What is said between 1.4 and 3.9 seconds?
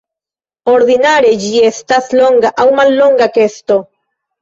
ĝi estas longa aŭ mallonga kesto.